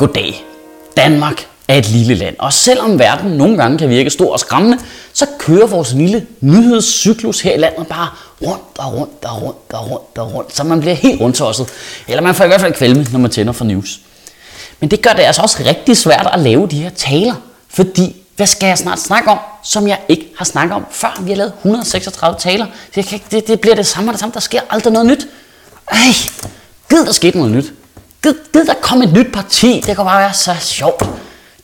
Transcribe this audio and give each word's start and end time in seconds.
Goddag. 0.00 0.44
Danmark 0.96 1.46
er 1.68 1.74
et 1.78 1.88
lille 1.88 2.14
land, 2.14 2.36
og 2.38 2.52
selvom 2.52 2.98
verden 2.98 3.30
nogle 3.30 3.56
gange 3.56 3.78
kan 3.78 3.88
virke 3.88 4.10
stor 4.10 4.32
og 4.32 4.40
skræmmende, 4.40 4.78
så 5.12 5.26
kører 5.38 5.66
vores 5.66 5.92
lille 5.92 6.26
nyhedscyklus 6.40 7.40
her 7.40 7.54
i 7.54 7.58
landet 7.58 7.86
bare 7.86 8.08
rundt 8.42 8.78
og 8.78 8.92
rundt 8.92 9.24
og 9.24 9.42
rundt 9.42 9.72
og 9.72 9.90
rundt 9.90 10.18
og 10.18 10.34
rundt, 10.34 10.56
så 10.56 10.64
man 10.64 10.80
bliver 10.80 10.94
helt 10.94 11.20
rundtosset. 11.20 11.66
Eller 12.08 12.22
man 12.22 12.34
får 12.34 12.44
i 12.44 12.46
hvert 12.46 12.60
fald 12.60 12.72
kvalme, 12.72 13.06
når 13.12 13.18
man 13.18 13.30
tænder 13.30 13.52
for 13.52 13.64
news. 13.64 14.00
Men 14.80 14.90
det 14.90 15.02
gør 15.02 15.10
det 15.10 15.22
altså 15.22 15.42
også 15.42 15.62
rigtig 15.66 15.96
svært 15.96 16.28
at 16.32 16.40
lave 16.40 16.68
de 16.68 16.82
her 16.82 16.90
taler, 16.90 17.34
fordi 17.68 18.16
hvad 18.36 18.46
skal 18.46 18.66
jeg 18.66 18.78
snart 18.78 19.00
snakke 19.00 19.30
om, 19.30 19.38
som 19.62 19.88
jeg 19.88 19.98
ikke 20.08 20.28
har 20.38 20.44
snakket 20.44 20.74
om 20.76 20.86
før? 20.90 21.22
Vi 21.22 21.30
har 21.30 21.36
lavet 21.36 21.52
136 21.56 22.38
taler. 22.38 22.66
Det, 22.94 23.06
kan 23.06 23.20
det, 23.30 23.48
det 23.48 23.60
bliver 23.60 23.74
det 23.76 23.86
samme 23.86 24.10
og 24.10 24.12
det 24.12 24.20
samme. 24.20 24.32
Der 24.32 24.40
sker 24.40 24.60
aldrig 24.70 24.92
noget 24.92 25.06
nyt. 25.06 25.26
Ej, 25.92 25.98
gid 26.90 27.06
der 27.06 27.12
skete 27.12 27.38
noget 27.38 27.52
nyt. 27.52 27.72
Gid, 28.22 28.34
gid 28.52 28.64
der 28.64 28.74
kom 28.80 29.02
et 29.02 29.12
nyt 29.12 29.32
parti. 29.32 29.82
Det 29.86 29.96
kunne 29.96 30.04
bare 30.04 30.20
være 30.20 30.34
så 30.34 30.54
sjovt. 30.60 31.04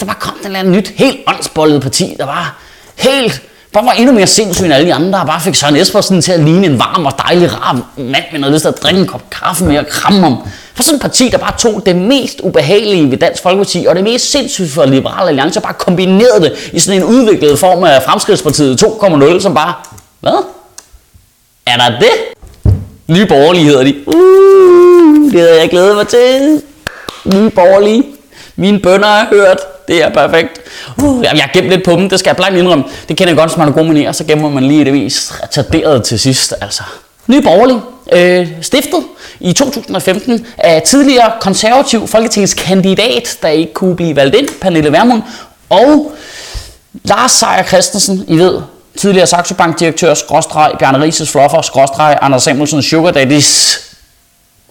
Der 0.00 0.06
bare 0.06 0.16
kom 0.20 0.34
den 0.42 0.54
der 0.54 0.62
nyt, 0.62 0.92
helt 0.96 1.16
åndsbollet 1.26 1.82
parti, 1.82 2.16
der 2.18 2.24
var 2.24 2.56
helt 2.96 3.42
bare 3.76 3.86
var 3.86 3.92
endnu 3.92 4.12
mere 4.12 4.26
sindssyg 4.26 4.64
end 4.64 4.74
alle 4.74 4.86
de 4.86 4.94
andre, 4.94 5.20
og 5.20 5.26
bare 5.26 5.40
fik 5.40 5.54
Søren 5.54 5.76
Espersen 5.76 6.22
til 6.22 6.32
at 6.32 6.40
ligne 6.40 6.66
en 6.66 6.78
varm 6.78 7.06
og 7.06 7.12
dejlig 7.26 7.52
rar 7.54 7.82
mand 7.96 8.24
med 8.32 8.40
noget 8.40 8.52
lyst 8.52 8.62
til 8.62 8.68
at 8.68 8.82
drikke 8.82 9.00
en 9.00 9.06
kop 9.06 9.30
kaffe 9.30 9.64
med 9.64 9.78
og 9.78 9.86
kramme 9.86 10.26
om. 10.26 10.48
For 10.74 10.82
sådan 10.82 10.96
et 10.96 11.02
parti, 11.02 11.28
der 11.28 11.38
bare 11.38 11.58
tog 11.58 11.82
det 11.86 11.96
mest 11.96 12.40
ubehagelige 12.40 13.10
ved 13.10 13.18
Dansk 13.18 13.42
Folkeparti, 13.42 13.86
og 13.88 13.96
det 13.96 14.04
mest 14.04 14.30
sindssyge 14.30 14.68
for 14.68 14.84
Liberale 14.84 15.28
Alliance, 15.28 15.58
og 15.58 15.62
bare 15.62 15.74
kombinerede 15.74 16.40
det 16.40 16.70
i 16.72 16.78
sådan 16.78 17.02
en 17.02 17.08
udviklet 17.08 17.58
form 17.58 17.84
af 17.84 18.02
Fremskridspartiet 18.02 18.82
2.0, 18.82 19.40
som 19.40 19.54
bare, 19.54 19.74
hvad? 20.20 20.44
Er 21.66 21.76
der 21.76 21.98
det? 21.98 22.10
Nye 23.06 23.26
borgerlige 23.26 23.64
hedder 23.64 23.84
de. 23.84 23.94
Uh, 24.06 25.05
det 25.30 25.40
havde 25.40 25.60
jeg 25.60 25.70
glædet 25.70 25.96
mig 25.96 26.08
til. 26.08 26.62
Nye 27.24 27.50
borgerlige. 27.50 28.04
Mine 28.56 28.78
bønder 28.78 29.08
har 29.08 29.26
hørt. 29.32 29.58
Det 29.88 30.02
er 30.02 30.08
perfekt. 30.08 30.60
Uh, 31.02 31.22
jeg 31.22 31.30
har 31.30 31.50
gemt 31.54 31.68
lidt 31.68 31.84
på 31.84 31.90
dem, 31.90 32.08
det 32.08 32.18
skal 32.18 32.30
jeg 32.30 32.36
blankt 32.36 32.58
indrømme. 32.58 32.84
Det 33.08 33.16
kender 33.16 33.30
jeg 33.30 33.36
godt, 33.36 33.50
hvis 33.50 33.56
man 33.56 33.66
har 33.66 33.74
gode 33.74 33.86
manerer, 33.86 34.12
så 34.12 34.24
gemmer 34.24 34.50
man 34.50 34.62
lige 34.62 34.84
det 34.84 34.92
mest 34.92 35.42
retarderede 35.42 36.00
til 36.00 36.18
sidst. 36.18 36.54
Altså. 36.60 36.82
Nye 37.26 37.42
Borgerlige, 37.42 37.80
øh, 38.12 38.48
stiftet 38.62 39.04
i 39.40 39.52
2015 39.52 40.46
af 40.58 40.82
tidligere 40.82 41.32
konservativ 41.40 42.06
folketingskandidat, 42.06 43.38
der 43.42 43.48
ikke 43.48 43.72
kunne 43.72 43.96
blive 43.96 44.16
valgt 44.16 44.34
ind, 44.34 44.48
Pernille 44.60 44.92
Vermund, 44.92 45.22
og 45.70 46.12
Lars 47.04 47.32
Seier 47.32 47.62
Christensen, 47.62 48.24
I 48.28 48.36
ved, 48.36 48.60
tidligere 48.96 49.26
Saxo 49.26 49.54
Bank 49.54 49.80
direktør, 49.80 50.14
skråstreg, 50.14 50.72
Bjarne 50.78 51.00
Rises 51.00 51.30
floffer, 51.30 51.62
skråstreg, 51.62 52.18
Anders 52.22 52.42
Samuelsen, 52.42 52.82
Sugar 52.82 53.10
Daddies 53.10 53.80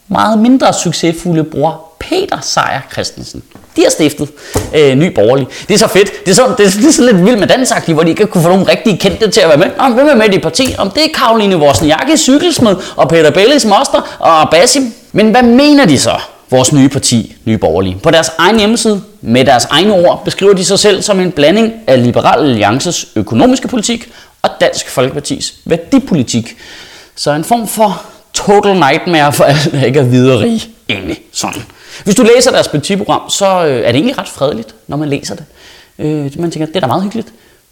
meget 0.07 0.39
mindre 0.39 0.73
succesfulde 0.73 1.43
bror 1.43 1.81
Peter 1.99 2.37
Sejer 2.41 2.81
Christensen. 2.91 3.43
De 3.75 3.81
har 3.81 3.89
stiftet 3.89 4.29
øh, 4.75 4.95
Ny 4.95 5.13
Borgerlig. 5.13 5.47
Det 5.67 5.73
er 5.73 5.77
så 5.77 5.87
fedt. 5.87 6.25
Det 6.25 6.31
er, 6.31 6.35
så, 6.35 6.43
det 6.57 6.65
er, 6.65 6.69
det 6.69 6.87
er 6.87 6.91
så 6.91 7.01
lidt 7.01 7.25
vildt 7.25 7.39
med 7.39 7.47
dansagtigt, 7.47 7.95
hvor 7.95 8.03
de 8.03 8.09
ikke 8.09 8.27
kunne 8.27 8.43
få 8.43 8.49
nogen 8.49 8.67
rigtig 8.67 8.99
kendte 8.99 9.31
til 9.31 9.41
at 9.41 9.49
være 9.49 9.57
med. 9.57 9.67
Nå, 9.77 9.93
hvem 9.93 10.07
er 10.07 10.15
med 10.15 10.33
i 10.33 10.39
parti? 10.39 10.75
Om 10.77 10.89
det 10.89 11.03
er 11.03 11.07
Karoline 11.13 11.57
Wozniacki, 11.57 12.17
cykelsmed, 12.17 12.75
og 12.95 13.09
Peter 13.09 13.31
Bellis 13.31 13.65
moster, 13.65 14.17
og 14.19 14.49
Basim. 14.51 14.93
Men 15.11 15.31
hvad 15.31 15.43
mener 15.43 15.85
de 15.85 15.99
så? 15.99 16.19
vores 16.51 16.73
nye 16.73 16.89
parti, 16.89 17.35
Nye 17.45 17.57
Borgerlige. 17.57 17.97
På 18.03 18.11
deres 18.11 18.31
egen 18.37 18.59
hjemmeside, 18.59 19.01
med 19.21 19.45
deres 19.45 19.65
egne 19.65 19.93
ord, 19.93 20.21
beskriver 20.25 20.53
de 20.53 20.65
sig 20.65 20.79
selv 20.79 21.01
som 21.01 21.19
en 21.19 21.31
blanding 21.31 21.73
af 21.87 22.03
Liberal 22.03 22.39
Alliances 22.39 23.07
økonomiske 23.15 23.67
politik 23.67 24.11
og 24.41 24.49
Dansk 24.61 24.89
Folkepartis 24.89 25.53
værdipolitik. 25.65 26.57
Så 27.15 27.31
en 27.31 27.43
form 27.43 27.67
for 27.67 28.01
total 28.35 28.73
nightmare 28.73 29.33
for 29.33 29.43
alle, 29.43 29.71
der 29.71 29.85
ikke 29.85 29.99
er 29.99 30.03
videre. 30.03 30.59
Egentlig 30.89 31.17
sådan. 31.31 31.61
Hvis 32.03 32.15
du 32.15 32.23
læser 32.35 32.51
deres 32.51 32.67
partiprogram, 32.67 33.29
så 33.29 33.45
øh, 33.45 33.77
er 33.77 33.91
det 33.91 33.95
egentlig 33.95 34.17
ret 34.17 34.27
fredeligt, 34.27 34.75
når 34.87 34.97
man 34.97 35.09
læser 35.09 35.35
det. 35.35 35.45
Øh, 35.99 36.31
man 36.39 36.51
tænker, 36.51 36.65
det 36.65 36.75
er 36.75 36.79
da 36.79 36.87
meget 36.87 37.03
hyggeligt. 37.03 37.27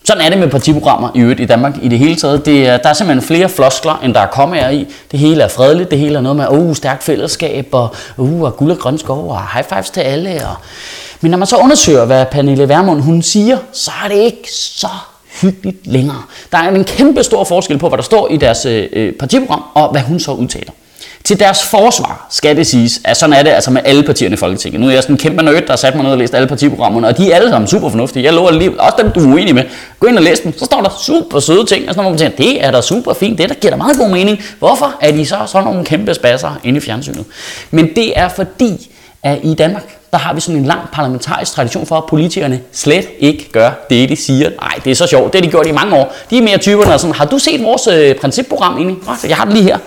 Sådan 0.05 0.25
er 0.25 0.29
det 0.29 0.37
med 0.37 0.49
partiprogrammer 0.49 1.09
i 1.15 1.19
øvrigt 1.19 1.39
i 1.39 1.45
Danmark 1.45 1.73
i 1.81 1.87
det 1.87 1.99
hele 1.99 2.15
taget. 2.15 2.45
Det 2.45 2.67
er, 2.67 2.77
der 2.77 2.89
er 2.89 2.93
simpelthen 2.93 3.27
flere 3.27 3.49
floskler, 3.49 3.99
end 4.03 4.13
der 4.13 4.19
er 4.19 4.25
kommaer 4.25 4.69
i. 4.69 4.87
Det 5.11 5.19
hele 5.19 5.43
er 5.43 5.47
fredeligt, 5.47 5.91
det 5.91 5.99
hele 5.99 6.17
er 6.17 6.21
noget 6.21 6.35
med, 6.35 6.47
uh, 6.49 6.75
stærkt 6.75 7.03
fællesskab, 7.03 7.67
og 7.71 7.95
uh, 8.17 8.41
og 8.41 8.57
guld 8.57 8.71
og 8.71 8.77
grøn 8.77 8.97
skov, 8.97 9.29
og 9.29 9.41
high 9.53 9.65
fives 9.69 9.89
til 9.89 10.01
alle. 10.01 10.47
Og... 10.47 10.55
Men 11.21 11.31
når 11.31 11.37
man 11.37 11.47
så 11.47 11.57
undersøger, 11.57 12.05
hvad 12.05 12.25
Pernille 12.31 12.69
Vermund 12.69 13.01
hun 13.01 13.21
siger, 13.21 13.57
så 13.73 13.91
er 14.03 14.07
det 14.07 14.17
ikke 14.17 14.51
så 14.51 14.87
uhyggeligt 15.43 15.87
længere. 15.87 16.21
Der 16.51 16.57
er 16.57 16.71
en 16.71 16.83
kæmpe 16.83 17.23
stor 17.23 17.43
forskel 17.43 17.77
på, 17.77 17.87
hvad 17.87 17.97
der 17.97 18.03
står 18.03 18.29
i 18.31 18.37
deres 18.37 18.65
øh, 18.65 18.89
øh, 18.93 19.13
partiprogram, 19.13 19.63
og 19.73 19.91
hvad 19.91 20.01
hun 20.01 20.19
så 20.19 20.31
udtaler. 20.31 20.71
Til 21.23 21.39
deres 21.39 21.63
forsvar 21.63 22.27
skal 22.29 22.57
det 22.57 22.67
siges, 22.67 23.01
at 23.03 23.17
sådan 23.17 23.33
er 23.33 23.43
det 23.43 23.49
altså 23.49 23.71
med 23.71 23.81
alle 23.85 24.03
partierne 24.03 24.33
i 24.33 24.37
Folketinget. 24.37 24.81
Nu 24.81 24.87
er 24.87 24.91
jeg 24.91 25.03
sådan 25.03 25.13
en 25.13 25.17
kæmpe 25.17 25.43
nødt, 25.43 25.63
der 25.63 25.71
har 25.71 25.77
sat 25.77 25.95
mig 25.95 26.03
ned 26.03 26.11
og 26.11 26.17
læst 26.17 26.35
alle 26.35 26.47
partiprogrammerne, 26.47 27.07
og 27.07 27.17
de 27.17 27.31
er 27.31 27.35
alle 27.35 27.49
sammen 27.49 27.67
super 27.67 27.89
fornuftige. 27.89 28.23
Jeg 28.23 28.33
lover 28.33 28.51
lige, 28.51 28.81
også 28.81 28.95
dem, 28.97 29.11
du 29.11 29.19
er 29.19 29.33
uenig 29.33 29.55
med. 29.55 29.63
Gå 29.99 30.07
ind 30.07 30.17
og 30.17 30.23
læs 30.23 30.39
dem, 30.39 30.57
så 30.57 30.65
står 30.65 30.81
der 30.81 30.89
super 31.01 31.39
søde 31.39 31.65
ting, 31.65 31.89
og 31.89 31.95
så 31.95 32.01
må 32.01 32.09
man 32.09 32.17
tænke, 32.17 32.37
det 32.37 32.65
er 32.65 32.71
da 32.71 32.81
super 32.81 33.13
fint, 33.13 33.37
det 33.37 33.49
der 33.49 33.55
giver 33.55 33.71
da 33.71 33.77
meget 33.77 33.97
god 33.97 34.09
mening. 34.09 34.39
Hvorfor 34.59 34.95
er 35.01 35.11
de 35.11 35.25
så 35.25 35.37
sådan 35.45 35.67
nogle 35.67 35.85
kæmpe 35.85 36.13
spasser 36.13 36.59
inde 36.63 36.77
i 36.77 36.81
fjernsynet? 36.81 37.25
Men 37.71 37.95
det 37.95 38.19
er 38.19 38.29
fordi, 38.29 38.89
at 39.23 39.39
i 39.43 39.53
Danmark, 39.53 39.97
der 40.11 40.17
har 40.17 40.33
vi 40.33 40.41
sådan 40.41 40.59
en 40.59 40.65
lang 40.65 40.79
parlamentarisk 40.91 41.51
tradition 41.51 41.85
for, 41.85 41.97
at 41.97 42.05
politikerne 42.05 42.61
slet 42.71 43.07
ikke 43.19 43.51
gør 43.51 43.71
det, 43.89 44.09
de 44.09 44.15
siger. 44.15 44.49
Nej, 44.49 44.79
det 44.83 44.91
er 44.91 44.95
så 44.95 45.07
sjovt. 45.07 45.33
Det 45.33 45.41
har 45.41 45.45
de 45.45 45.51
gjort 45.51 45.67
i 45.67 45.71
mange 45.71 45.95
år. 45.95 46.13
De 46.29 46.37
er 46.37 46.41
mere 46.41 46.57
typerne, 46.57 46.91
der 46.91 46.97
sådan, 46.97 47.15
har 47.15 47.25
du 47.25 47.39
set 47.39 47.63
vores 47.63 47.87
øh, 47.87 48.15
principprogram 48.15 48.77
egentlig? 48.77 48.97
Jeg 49.27 49.37
har 49.37 49.45
det 49.45 49.53
lige 49.53 49.63
her. 49.63 49.77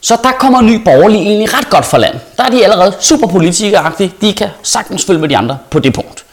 Så 0.00 0.16
der 0.22 0.30
kommer 0.32 0.60
ny 0.60 0.74
borgerlig 0.74 1.20
egentlig 1.20 1.58
ret 1.58 1.70
godt 1.70 1.84
for 1.84 1.98
land. 1.98 2.14
Der 2.36 2.44
er 2.44 2.50
de 2.50 2.64
allerede 2.64 2.94
super 3.00 3.26
politikeragtige. 3.26 4.12
De 4.20 4.32
kan 4.32 4.48
sagtens 4.62 5.04
følge 5.04 5.20
med 5.20 5.28
de 5.28 5.36
andre 5.36 5.58
på 5.70 5.78
det 5.78 5.94
punkt. 5.94 6.24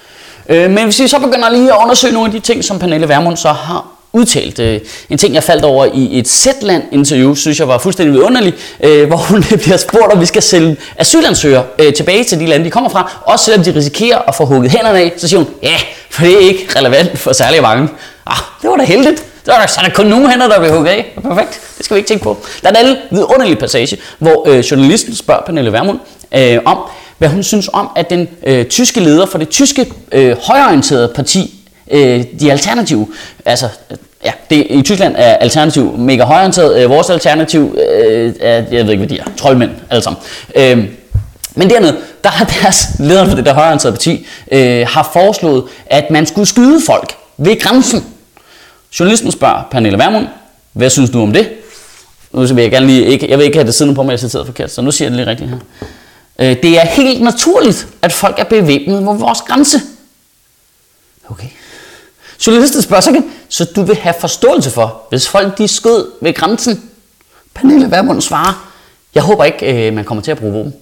Øh, 0.50 0.72
men 0.72 0.83
hvis 0.83 1.00
vi 1.00 1.07
så 1.07 1.19
begynder 1.19 1.50
lige 1.50 1.73
at 1.73 1.78
undersøge 1.83 2.13
nogle 2.13 2.28
af 2.28 2.31
de 2.31 2.39
ting, 2.39 2.63
som 2.63 2.79
Pernille 2.79 3.09
Vermund 3.09 3.38
så 3.38 3.51
har 3.51 3.85
udtalt. 4.13 4.59
Øh, 4.59 4.79
en 5.09 5.17
ting, 5.17 5.33
jeg 5.33 5.44
faldt 5.44 5.66
over 5.66 5.85
i 5.94 6.19
et 6.19 6.27
Zetland-interview, 6.27 7.35
synes 7.35 7.59
jeg 7.59 7.67
var 7.67 7.77
fuldstændig 7.77 8.13
vidunderlig, 8.13 8.53
øh, 8.83 9.07
hvor 9.07 9.17
hun 9.17 9.44
bliver 9.63 9.77
spurgt, 9.77 10.13
om 10.13 10.22
vi 10.22 10.25
skal 10.25 10.41
sende 10.41 10.75
asylansøgere 10.97 11.63
øh, 11.79 11.94
tilbage 11.94 12.23
til 12.23 12.39
de 12.39 12.45
lande, 12.45 12.66
de 12.66 12.71
kommer 12.71 12.89
fra, 12.89 13.21
også 13.25 13.45
selvom 13.45 13.63
de 13.63 13.75
risikerer 13.75 14.17
at 14.27 14.35
få 14.35 14.45
hugget 14.45 14.71
hænderne 14.71 15.00
af. 15.00 15.13
Så 15.17 15.27
siger 15.27 15.39
hun, 15.39 15.47
ja, 15.63 15.75
for 16.09 16.23
det 16.23 16.33
er 16.33 16.39
ikke 16.39 16.67
relevant 16.75 17.19
for 17.19 17.33
særlig 17.33 17.61
mange. 17.61 17.89
Ah, 18.25 18.38
det 18.61 18.69
var 18.69 18.75
da 18.75 18.83
heldigt. 18.83 19.23
Så 19.45 19.51
er 19.51 19.59
der, 19.59 19.67
så 19.67 19.79
er 19.81 19.85
der 19.85 19.94
kun 19.94 20.05
nogle 20.05 20.29
hænder, 20.29 20.47
der 20.47 20.59
bliver 20.59 20.73
hugget 20.73 20.91
af. 20.91 21.19
Perfekt. 21.23 21.61
Det 21.77 21.85
skal 21.85 21.95
vi 21.95 22.00
ikke 22.00 22.07
tænke 22.07 22.23
på. 22.23 22.38
Der 22.61 22.67
er 22.67 22.71
en 22.71 22.75
anden 22.77 22.97
vidunderlig 23.11 23.57
passage, 23.57 23.97
hvor 24.19 24.50
øh, 24.50 24.59
journalisten 24.59 25.16
spørger 25.16 25.41
Pernille 25.45 25.71
Vermund 25.73 26.00
øh, 26.35 26.59
om, 26.66 26.77
hvad 27.17 27.29
hun 27.29 27.44
synes 27.44 27.69
om, 27.73 27.89
at 27.95 28.09
den 28.09 28.27
øh, 28.47 28.66
tyske 28.66 29.00
leder 29.00 29.25
for 29.25 29.38
det 29.38 29.50
tyske 29.50 29.94
øh, 30.11 30.38
højorienterede 30.38 31.11
parti, 31.16 31.60
øh, 31.91 32.24
de 32.40 32.52
alternative, 32.52 33.07
altså 33.46 33.68
øh, 33.91 33.97
ja, 34.25 34.31
det, 34.50 34.68
i 34.69 34.81
Tyskland 34.81 35.16
er 35.18 35.34
alternativ 35.34 35.97
mega 35.97 36.24
højorienteret, 36.24 36.84
øh, 36.84 36.90
vores 36.90 37.09
alternativ 37.09 37.78
øh, 38.03 38.34
er, 38.40 38.63
jeg 38.72 38.85
ved 38.85 38.91
ikke 38.91 38.97
hvad 38.97 39.07
de 39.07 39.19
er, 39.19 39.25
troldmænd 39.38 39.72
alle 39.90 40.03
sammen. 40.03 40.22
Øh, 40.56 40.85
men 41.56 41.69
dernede, 41.69 41.97
der 42.24 42.30
har 42.30 42.46
deres 42.46 42.88
leder 43.00 43.28
for 43.28 43.35
det 43.35 43.46
der 43.46 43.53
højorienterede 43.53 43.96
parti, 43.96 44.28
øh, 44.51 44.88
har 44.88 45.09
foreslået, 45.13 45.63
at 45.85 46.12
man 46.12 46.25
skulle 46.25 46.47
skyde 46.47 46.81
folk 46.85 47.13
ved 47.38 47.59
grænsen. 47.59 48.06
Journalisten 49.00 49.31
spørger 49.31 49.63
Pernille 49.72 49.97
Vermund, 49.97 50.28
hvad 50.74 50.90
synes 50.90 51.09
du 51.09 51.22
om 51.22 51.34
det? 51.34 51.50
Nu 52.31 52.41
vil 52.41 52.62
jeg 52.62 52.72
gerne 52.72 52.88
lige, 52.88 53.06
ikke, 53.06 53.30
jeg 53.30 53.38
vil 53.38 53.46
ikke 53.46 53.57
have 53.57 53.66
det 53.66 53.74
siddende 53.74 53.96
på 53.96 54.03
mig, 54.03 54.12
jeg 54.12 54.19
citeret 54.19 54.46
forkert, 54.46 54.72
så 54.72 54.81
nu 54.81 54.91
siger 54.91 55.06
jeg 55.09 55.12
det 55.12 55.18
lige 55.18 55.30
rigtigt 55.30 55.50
her. 55.50 55.57
Øh, 56.40 56.63
det 56.63 56.80
er 56.80 56.85
helt 56.85 57.22
naturligt, 57.22 57.88
at 58.01 58.12
folk 58.12 58.40
er 58.40 58.44
bevæbnet 58.44 59.03
mod 59.03 59.18
vores 59.18 59.41
grænse. 59.41 59.81
Okay. 61.30 61.47
Journalisten 62.47 62.81
spørger 62.81 63.02
så 63.02 63.22
så 63.50 63.66
du 63.66 63.84
vil 63.84 63.96
have 63.96 64.16
forståelse 64.19 64.71
for, 64.71 65.01
hvis 65.10 65.27
folk 65.27 65.57
de 65.57 65.68
skød 65.68 66.07
ved 66.21 66.33
grænsen? 66.33 66.89
Pernille 67.54 67.92
Vermund 67.92 68.21
svarer, 68.21 68.71
jeg 69.15 69.24
håber 69.24 69.44
ikke, 69.44 69.88
øh, 69.88 69.94
man 69.94 70.06
kommer 70.06 70.21
til 70.24 70.31
at 70.31 70.38
bruge 70.38 70.54
våben. 70.54 70.74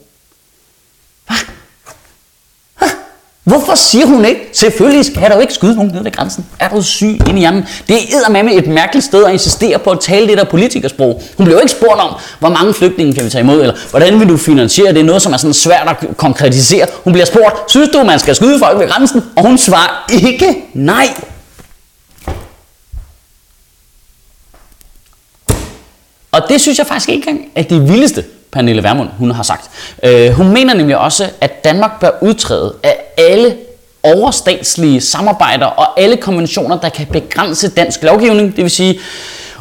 Hvorfor 3.50 3.75
siger 3.75 4.06
hun 4.06 4.25
ikke, 4.25 4.50
selvfølgelig 4.54 5.06
skal 5.06 5.22
der 5.22 5.36
jo 5.36 5.42
ikke 5.42 5.54
skyde 5.54 5.75
nogen 5.75 5.92
ned 5.92 6.04
ved 6.04 6.12
grænsen? 6.12 6.45
Er 6.60 6.69
du 6.69 6.81
syg 6.81 7.18
ind 7.28 7.38
i 7.38 7.39
hjernen? 7.39 7.66
Det 7.88 7.98
er 7.98 8.44
med 8.44 8.54
et 8.54 8.68
mærkeligt 8.68 9.06
sted 9.06 9.25
at 9.25 9.31
insistere 9.31 9.80
på 9.80 9.89
at 9.89 10.00
tale 10.00 10.28
det 10.28 10.38
der 10.38 10.44
politikersprog. 10.44 11.22
Hun 11.38 11.45
blev 11.45 11.56
jo 11.56 11.60
ikke 11.60 11.72
spurgt 11.72 12.01
om, 12.01 12.16
hvor 12.39 12.50
mange 12.50 12.74
flygtninge 12.74 13.13
kan 13.13 13.25
vi 13.25 13.30
tage 13.30 13.42
imod, 13.42 13.62
eller 13.62 13.75
hvordan 13.89 14.19
vil 14.19 14.30
du 14.30 14.38
finansiere 14.38 14.94
det? 14.94 15.06
noget, 15.06 15.22
som 15.22 15.33
er 15.33 15.38
sådan 15.38 15.54
svært 15.54 15.88
at 15.88 16.18
konkretisere. 16.18 16.88
Hun 17.04 17.13
bliver 17.13 17.25
spurgt, 17.25 17.72
synes 17.72 17.89
du, 17.89 18.04
man 18.04 18.19
skal 18.19 18.36
skyde 18.36 18.60
folk 18.60 18.80
ved 18.80 18.88
grænsen? 18.89 19.24
Og 19.36 19.44
hun 19.44 19.57
svarer 19.57 20.06
ikke 20.13 20.56
nej. 20.74 21.07
Og 26.41 26.50
det 26.50 26.62
synes 26.62 26.77
jeg 26.77 26.88
faktisk 26.88 27.09
ikke 27.09 27.30
engang 27.30 27.51
er 27.56 27.63
det 27.63 27.89
vildeste. 27.89 28.24
Pernille 28.51 28.83
Vermund, 28.83 29.09
hun 29.18 29.31
har 29.31 29.44
sagt. 29.44 29.69
Øh, 30.03 30.31
hun 30.31 30.47
mener 30.47 30.74
nemlig 30.74 30.97
også, 30.97 31.30
at 31.41 31.63
Danmark 31.63 32.00
bør 32.00 32.09
udtræde 32.21 32.74
af 32.83 32.95
alle 33.18 33.57
overstatslige 34.03 35.01
samarbejder 35.01 35.65
og 35.65 36.00
alle 36.01 36.18
konventioner, 36.18 36.80
der 36.80 36.89
kan 36.89 37.07
begrænse 37.07 37.69
dansk 37.69 38.03
lovgivning, 38.03 38.56
det 38.56 38.63
vil 38.63 38.71
sige 38.71 39.00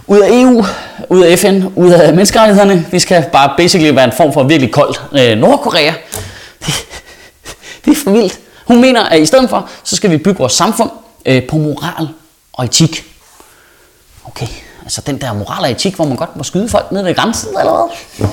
ud 0.07 0.19
af 0.19 0.29
EU, 0.31 0.65
ud 1.09 1.23
af 1.23 1.39
FN, 1.39 1.63
ud 1.77 1.91
af 1.91 2.09
menneskerettighederne. 2.13 2.87
Vi 2.91 2.99
skal 2.99 3.25
bare 3.33 3.55
basically 3.57 3.95
være 3.95 4.05
en 4.05 4.13
form 4.17 4.33
for 4.33 4.43
virkelig 4.43 4.73
koldt 4.73 5.03
øh, 5.13 5.39
Nordkorea. 5.39 5.93
Det, 6.67 6.75
Det 7.85 7.91
er 7.91 7.97
for 8.05 8.11
vildt. 8.11 8.39
Hun 8.67 8.81
mener, 8.81 9.05
at 9.05 9.21
i 9.21 9.27
stedet 9.27 9.51
for, 9.51 9.69
så 9.85 9.97
skal 9.97 10.11
vi 10.11 10.17
bygge 10.17 10.39
vores 10.39 10.53
samfund 10.53 10.91
øh, 11.27 11.43
på 11.47 11.57
moral 11.57 12.09
og 12.53 12.65
etik. 12.65 13.05
Okay, 14.25 14.47
altså 14.89 15.01
den 15.07 15.21
der 15.21 15.33
moral 15.33 15.63
og 15.63 15.71
etik, 15.71 15.95
hvor 15.95 16.05
man 16.05 16.17
godt 16.17 16.37
må 16.37 16.43
skyde 16.43 16.69
folk 16.69 16.93
ned 16.93 17.03
ved 17.05 17.15
grænsen, 17.15 17.49
eller 17.59 17.73
hvad? 17.73 18.29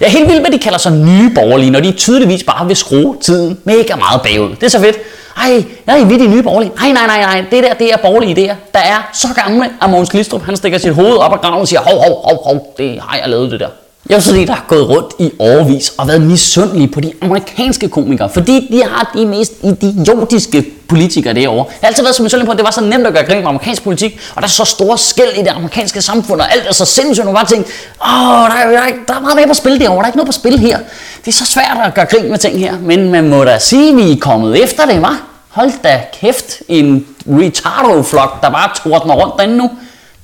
Jeg 0.00 0.06
er 0.06 0.10
helt 0.10 0.28
vild 0.28 0.38
med, 0.38 0.46
at 0.46 0.52
de 0.52 0.58
kalder 0.58 0.78
sig 0.78 0.92
nye 0.92 1.30
borgerlige, 1.34 1.70
når 1.70 1.80
de 1.80 1.92
tydeligvis 1.92 2.42
bare 2.44 2.66
vil 2.66 2.76
skrue 2.76 3.16
tiden 3.20 3.60
mega 3.64 3.96
meget 3.96 4.22
bagud. 4.22 4.50
Det 4.50 4.62
er 4.62 4.68
så 4.68 4.80
fedt. 4.80 4.96
Ej, 5.36 5.64
jeg 5.86 6.00
er 6.00 6.04
vidt 6.04 6.22
i 6.22 6.26
nye 6.26 6.42
borgerlige. 6.42 6.72
Nej, 6.76 6.92
nej, 6.92 7.06
nej, 7.06 7.20
nej, 7.20 7.44
det 7.50 7.64
der, 7.64 7.74
det 7.74 7.92
er 7.92 7.96
borgerlige 7.96 8.34
idéer, 8.36 8.54
der 8.74 8.78
er 8.78 9.10
så 9.12 9.28
gamle, 9.34 9.70
at 9.82 9.90
Mogens 9.90 10.10
Glistrup, 10.10 10.42
han 10.42 10.56
stikker 10.56 10.78
sit 10.78 10.94
hoved 10.94 11.16
op 11.16 11.32
af 11.32 11.40
graven 11.40 11.60
og 11.60 11.68
siger, 11.68 11.80
hov, 11.80 11.98
hov, 11.98 12.28
hov, 12.28 12.44
hov, 12.44 12.74
det 12.78 13.00
har 13.00 13.18
jeg 13.18 13.28
lavet 13.28 13.50
det 13.50 13.60
der. 13.60 13.68
Jeg 14.08 14.22
synes, 14.22 14.38
at 14.38 14.48
der 14.48 14.54
har 14.54 14.64
gået 14.68 14.88
rundt 14.88 15.14
i 15.18 15.30
overvis 15.38 15.92
og 15.98 16.08
været 16.08 16.22
misundelige 16.22 16.88
på 16.88 17.00
de 17.00 17.12
amerikanske 17.22 17.88
komikere, 17.88 18.30
fordi 18.30 18.68
de 18.72 18.82
har 18.82 19.10
de 19.14 19.26
mest 19.26 19.52
idiotiske 19.62 20.64
politikere 20.88 21.34
derovre. 21.34 21.64
Jeg 21.68 21.78
har 21.80 21.88
altid 21.88 22.02
været 22.02 22.14
så 22.14 22.22
misundelig 22.22 22.46
på, 22.46 22.52
at 22.52 22.58
det 22.58 22.64
var 22.64 22.70
så 22.70 22.80
nemt 22.80 23.06
at 23.06 23.12
gøre 23.12 23.24
grin 23.24 23.38
med 23.38 23.46
amerikansk 23.48 23.82
politik, 23.82 24.20
og 24.34 24.42
der 24.42 24.48
er 24.48 24.50
så 24.50 24.64
store 24.64 24.98
skæld 24.98 25.32
i 25.36 25.40
det 25.40 25.48
amerikanske 25.48 26.02
samfund, 26.02 26.40
og 26.40 26.52
alt 26.52 26.66
er 26.68 26.72
så 26.72 26.84
sindssygt, 26.84 27.26
og 27.26 27.34
bare 27.34 27.46
tænke, 27.46 27.70
åh, 28.02 28.48
der 28.48 28.54
er, 28.56 28.70
der, 28.70 28.78
er, 28.78 28.92
der 29.08 29.14
er 29.14 29.20
meget 29.20 29.36
mere 29.36 29.46
på 29.46 29.54
spil 29.54 29.80
derovre, 29.80 29.96
der 29.96 30.02
er 30.02 30.06
ikke 30.06 30.16
noget 30.18 30.28
på 30.28 30.32
spil 30.32 30.58
her. 30.58 30.78
Det 31.24 31.28
er 31.28 31.36
så 31.36 31.46
svært 31.46 31.78
at 31.84 31.94
gøre 31.94 32.06
grin 32.06 32.30
med 32.30 32.38
ting 32.38 32.58
her, 32.58 32.78
men 32.82 33.10
man 33.10 33.28
må 33.28 33.44
da 33.44 33.58
sige, 33.58 33.90
at 33.90 33.96
vi 33.96 34.12
er 34.12 34.16
kommet 34.20 34.62
efter 34.62 34.86
det, 34.86 35.02
var. 35.02 35.22
Hold 35.48 35.70
da 35.82 36.00
kæft, 36.20 36.62
en 36.68 37.06
retardo-flok, 37.26 38.42
der 38.42 38.50
bare 38.50 38.70
tordner 38.84 39.14
rundt 39.14 39.34
derinde 39.38 39.56
nu. 39.56 39.70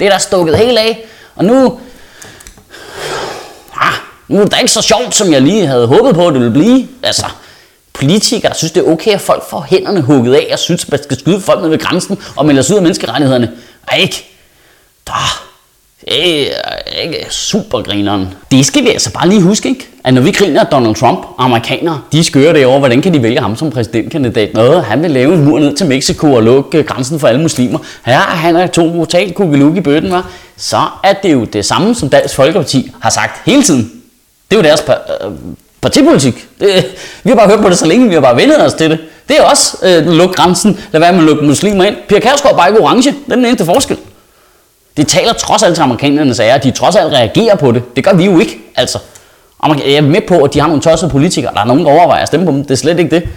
Det 0.00 0.06
er 0.06 0.10
der 0.10 0.18
stukket 0.18 0.56
helt 0.56 0.78
af, 0.78 1.04
og 1.36 1.44
nu 1.44 1.78
nu 4.32 4.40
er 4.40 4.44
det 4.44 4.58
ikke 4.60 4.72
så 4.72 4.82
sjovt, 4.82 5.14
som 5.14 5.32
jeg 5.32 5.42
lige 5.42 5.66
havde 5.66 5.86
håbet 5.86 6.14
på, 6.14 6.26
at 6.26 6.34
det 6.34 6.40
ville 6.40 6.52
blive. 6.52 6.88
Altså, 7.02 7.26
politikere 7.92 8.54
synes, 8.54 8.72
det 8.72 8.86
er 8.86 8.90
okay, 8.92 9.10
at 9.10 9.20
folk 9.20 9.50
får 9.50 9.66
hænderne 9.68 10.00
hugget 10.00 10.34
af 10.34 10.48
og 10.52 10.58
synes, 10.58 10.84
at 10.84 10.90
man 10.90 11.02
skal 11.02 11.18
skyde 11.18 11.40
folk 11.40 11.60
ned 11.60 11.68
ved 11.68 11.78
grænsen 11.78 12.18
og 12.36 12.46
melde 12.46 12.62
sig 12.62 12.74
ud 12.74 12.76
af 12.76 12.82
menneskerettighederne. 12.82 13.50
Ej, 13.88 13.98
ikke? 13.98 14.28
Da. 15.06 15.12
Det 16.08 16.50
er 16.50 17.02
ikke 17.02 17.26
supergrineren. 17.30 18.28
Det 18.50 18.66
skal 18.66 18.82
vi 18.82 18.88
altså 18.88 19.12
bare 19.12 19.28
lige 19.28 19.42
huske, 19.42 19.68
ikke? 19.68 19.88
At 20.04 20.14
når 20.14 20.22
vi 20.22 20.30
griner 20.30 20.64
Donald 20.64 20.94
Trump, 20.94 21.26
amerikanere, 21.38 22.00
de 22.12 22.24
skører 22.24 22.52
det 22.52 22.66
over, 22.66 22.78
hvordan 22.78 23.02
kan 23.02 23.14
de 23.14 23.22
vælge 23.22 23.40
ham 23.40 23.56
som 23.56 23.70
præsidentkandidat? 23.70 24.54
Noget, 24.54 24.84
han 24.84 25.02
vil 25.02 25.10
lave 25.10 25.34
en 25.34 25.44
mur 25.44 25.58
ned 25.58 25.76
til 25.76 25.86
Mexico 25.86 26.32
og 26.32 26.42
lukke 26.42 26.82
grænsen 26.82 27.20
for 27.20 27.28
alle 27.28 27.40
muslimer. 27.40 27.78
Ja, 28.06 28.18
han 28.18 28.56
er 28.56 28.66
to 28.66 28.92
totalt 28.92 29.34
kugeluk 29.34 29.76
i 29.76 29.80
bøtten, 29.80 30.10
var. 30.10 30.30
Så 30.56 30.80
er 31.04 31.12
det 31.12 31.32
jo 31.32 31.44
det 31.44 31.64
samme, 31.64 31.94
som 31.94 32.08
Dansk 32.08 32.34
Folkeparti 32.34 32.90
har 33.02 33.10
sagt 33.10 33.40
hele 33.46 33.62
tiden. 33.62 34.01
Det 34.52 34.58
er 34.58 34.62
jo 34.62 34.68
deres 34.68 34.82
par, 34.82 35.00
øh, 35.24 35.32
partipolitik. 35.80 36.48
Det, 36.60 36.84
vi 37.24 37.30
har 37.30 37.36
bare 37.36 37.48
hørt 37.48 37.60
på 37.60 37.68
det 37.68 37.78
så 37.78 37.86
længe, 37.86 38.08
vi 38.08 38.14
har 38.14 38.20
bare 38.20 38.36
vendet 38.36 38.64
os 38.64 38.74
til 38.74 38.90
det. 38.90 38.98
Det 39.28 39.36
er 39.38 39.42
også 39.42 39.76
øh, 39.82 40.06
luk 40.06 40.34
grænsen, 40.34 40.80
lad 40.92 41.00
være 41.00 41.12
med 41.12 41.20
at 41.20 41.26
lukke 41.26 41.44
muslimer 41.44 41.84
ind. 41.84 41.96
Pia 42.08 42.18
Kærsgaard 42.20 42.54
er 42.54 42.58
bare 42.58 42.68
ikke 42.68 42.80
orange. 42.80 43.10
Det 43.10 43.32
er 43.32 43.34
den 43.34 43.44
eneste 43.44 43.64
forskel. 43.64 43.96
Det 44.96 45.08
taler 45.08 45.32
trods 45.32 45.62
alt 45.62 45.74
til 45.74 45.82
amerikanernes 45.82 46.40
ære, 46.40 46.58
de 46.58 46.70
trods 46.70 46.96
alt 46.96 47.12
reagerer 47.12 47.56
på 47.56 47.72
det. 47.72 47.96
Det 47.96 48.04
gør 48.04 48.12
vi 48.12 48.24
jo 48.24 48.38
ikke, 48.38 48.58
altså. 48.76 48.98
Jeg 49.68 49.92
er 49.92 50.00
med 50.00 50.20
på, 50.28 50.38
at 50.38 50.54
de 50.54 50.60
har 50.60 50.66
nogle 50.66 50.82
tossede 50.82 51.10
politikere. 51.10 51.54
Der 51.54 51.60
er 51.60 51.64
nogen, 51.64 51.84
der 51.84 51.92
overvejer 51.92 52.22
at 52.22 52.28
stemme 52.28 52.46
på 52.46 52.52
dem. 52.52 52.62
Det 52.62 52.70
er 52.70 52.74
slet 52.74 52.98
ikke 52.98 53.14
det. 53.14 53.28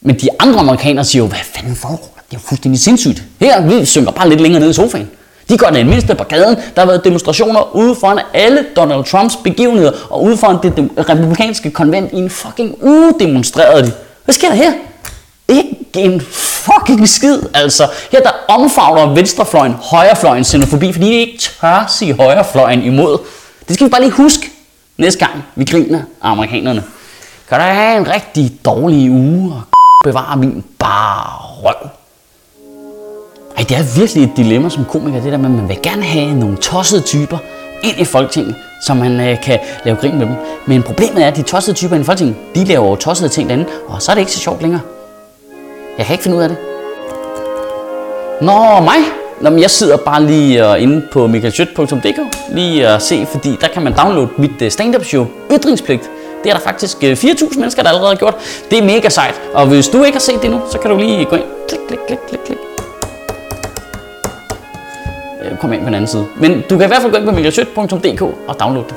Men 0.00 0.20
de 0.20 0.28
andre 0.38 0.60
amerikanere 0.60 1.04
siger 1.04 1.22
jo, 1.22 1.28
hvad 1.28 1.38
fanden 1.54 1.76
foregår 1.76 2.18
Det 2.30 2.36
er 2.36 2.40
jo 2.40 2.48
fuldstændig 2.48 2.80
sindssygt. 2.80 3.22
Her, 3.40 3.66
vi 3.66 3.84
synker 3.84 4.10
bare 4.10 4.28
lidt 4.28 4.40
længere 4.40 4.60
ned 4.60 4.70
i 4.70 4.72
sofaen. 4.72 5.10
De 5.52 5.58
går 5.58 5.66
det 5.66 5.86
mindste 5.86 6.14
på 6.14 6.24
gaden. 6.24 6.56
Der 6.56 6.80
har 6.80 6.86
været 6.86 7.04
demonstrationer 7.04 7.76
ude 7.76 7.94
foran 8.00 8.20
alle 8.34 8.64
Donald 8.76 9.04
Trumps 9.04 9.36
begivenheder, 9.36 9.92
og 10.10 10.22
ude 10.22 10.36
foran 10.36 10.56
det 10.62 10.90
republikanske 10.98 11.70
konvent 11.70 12.12
i 12.12 12.16
en 12.16 12.30
fucking 12.30 12.84
uge 12.84 13.14
demonstrerede 13.20 13.86
de. 13.86 13.92
Hvad 14.24 14.34
sker 14.34 14.48
der 14.48 14.54
her? 14.54 14.72
Ikke 15.48 15.76
en 15.96 16.20
fucking 16.30 17.08
skid, 17.08 17.38
altså. 17.54 17.88
Her 18.12 18.20
der 18.20 18.30
omfavner 18.48 19.14
venstrefløjen 19.14 19.72
højrefløjen 19.72 20.44
xenofobi, 20.44 20.92
fordi 20.92 21.06
de 21.06 21.14
ikke 21.14 21.38
tør 21.38 21.84
sige 21.88 22.14
højrefløjen 22.14 22.82
imod. 22.82 23.18
Det 23.68 23.74
skal 23.74 23.86
vi 23.86 23.90
bare 23.90 24.00
lige 24.00 24.12
huske 24.12 24.50
næste 24.98 25.18
gang, 25.18 25.44
vi 25.54 25.64
griner 25.64 25.98
af 26.22 26.30
amerikanerne. 26.30 26.84
Kan 27.48 27.60
der 27.60 27.66
have 27.66 27.96
en 27.96 28.10
rigtig 28.10 28.52
dårlig 28.64 29.10
uge 29.10 29.52
og 29.52 29.62
bevare 30.04 30.36
min 30.36 30.64
bare 30.78 31.36
røv. 31.38 32.01
Det 33.72 33.80
er 33.80 33.98
virkelig 34.00 34.24
et 34.24 34.36
dilemma 34.36 34.68
som 34.68 34.84
komiker, 34.84 35.20
det 35.20 35.32
der 35.32 35.38
med, 35.38 35.46
at 35.46 35.56
man 35.56 35.68
vil 35.68 35.78
gerne 35.82 36.02
have 36.02 36.34
nogle 36.34 36.56
tossede 36.56 37.02
typer 37.02 37.38
ind 37.82 37.98
i 37.98 38.04
Folketinget, 38.04 38.54
så 38.86 38.94
man 38.94 39.20
øh, 39.20 39.42
kan 39.42 39.58
lave 39.84 39.96
grin 39.96 40.18
med 40.18 40.26
dem. 40.26 40.34
Men 40.66 40.82
problemet 40.82 41.24
er, 41.24 41.28
at 41.28 41.36
de 41.36 41.42
tossede 41.42 41.76
typer 41.76 41.94
ind 41.94 42.04
i 42.04 42.06
Folketinget, 42.06 42.36
de 42.54 42.64
laver 42.64 42.88
jo 42.88 42.96
tossede 42.96 43.28
ting 43.28 43.48
derinde, 43.48 43.66
og 43.88 44.02
så 44.02 44.10
er 44.10 44.14
det 44.14 44.20
ikke 44.20 44.32
så 44.32 44.38
sjovt 44.38 44.62
længere. 44.62 44.80
Jeg 45.98 46.06
kan 46.06 46.14
ikke 46.14 46.22
finde 46.22 46.36
ud 46.36 46.42
af 46.42 46.48
det. 46.48 46.58
Nå, 48.40 48.80
mig? 48.80 48.98
Nå, 49.40 49.50
men 49.50 49.58
jeg 49.60 49.70
sidder 49.70 49.96
bare 49.96 50.22
lige 50.22 50.70
uh, 50.70 50.82
inde 50.82 51.02
på 51.12 51.26
michaelschødt.dk 51.26 52.36
lige 52.54 52.88
at 52.88 52.94
uh, 52.94 53.00
se, 53.00 53.26
fordi 53.26 53.56
der 53.60 53.68
kan 53.68 53.82
man 53.82 53.92
downloade 53.96 54.28
mit 54.38 54.50
øh, 54.60 54.66
uh, 54.66 54.70
stand-up 54.72 55.04
show 55.04 55.26
Ytringspligt. 55.52 56.10
Det 56.44 56.50
er 56.50 56.54
der 56.54 56.62
faktisk 56.62 56.96
øh, 57.04 57.10
uh, 57.10 57.18
4.000 57.18 57.58
mennesker, 57.58 57.82
der 57.82 57.88
allerede 57.88 58.08
har 58.08 58.16
gjort. 58.16 58.34
Det 58.70 58.78
er 58.78 58.82
mega 58.82 59.08
sejt. 59.08 59.40
Og 59.54 59.66
hvis 59.66 59.88
du 59.88 60.04
ikke 60.04 60.16
har 60.16 60.20
set 60.20 60.42
det 60.42 60.50
nu, 60.50 60.60
så 60.72 60.78
kan 60.78 60.90
du 60.90 60.96
lige 60.96 61.24
gå 61.24 61.36
ind. 61.36 61.44
Klik, 61.68 61.80
klik, 61.88 61.98
klik, 62.06 62.18
klik, 62.28 62.40
klik 62.46 62.61
Øh, 65.44 65.58
komme 65.58 65.76
ind 65.76 65.82
på 65.84 65.86
den 65.86 65.94
anden 65.94 66.08
side. 66.08 66.26
Men 66.36 66.62
du 66.70 66.78
kan 66.78 66.86
i 66.86 66.86
hvert 66.86 67.02
fald 67.02 67.12
gå 67.12 67.18
ind 67.18 67.26
på 67.26 67.32
miljøsødt.dk 67.34 68.22
og 68.22 68.60
downloade 68.60 68.88
det. 68.88 68.96